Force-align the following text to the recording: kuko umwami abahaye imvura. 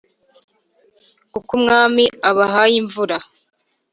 kuko 1.31 1.49
umwami 1.57 2.05
abahaye 2.29 2.75
imvura. 2.81 3.17